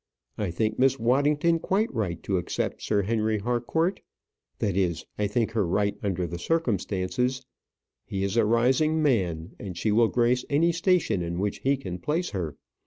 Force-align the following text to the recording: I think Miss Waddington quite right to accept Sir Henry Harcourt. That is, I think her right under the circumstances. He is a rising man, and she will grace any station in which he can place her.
I 0.39 0.49
think 0.49 0.79
Miss 0.79 0.97
Waddington 0.97 1.59
quite 1.59 1.93
right 1.93 2.23
to 2.23 2.37
accept 2.39 2.81
Sir 2.81 3.03
Henry 3.03 3.37
Harcourt. 3.37 4.01
That 4.57 4.75
is, 4.75 5.05
I 5.19 5.27
think 5.27 5.51
her 5.51 5.63
right 5.63 5.95
under 6.01 6.25
the 6.25 6.39
circumstances. 6.39 7.45
He 8.07 8.23
is 8.23 8.35
a 8.35 8.43
rising 8.45 9.03
man, 9.03 9.51
and 9.59 9.77
she 9.77 9.91
will 9.91 10.07
grace 10.07 10.43
any 10.49 10.71
station 10.71 11.21
in 11.21 11.37
which 11.37 11.59
he 11.59 11.77
can 11.77 11.99
place 11.99 12.31
her. 12.31 12.57